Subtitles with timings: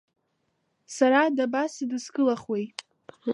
[0.95, 2.65] Сара дабасыдыскылахуеи?